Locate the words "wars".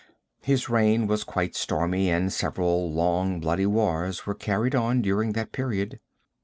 3.67-4.25